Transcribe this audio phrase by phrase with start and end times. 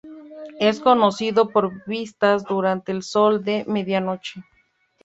[0.59, 4.43] Es conocido por sus vistas durante el sol de medianoche.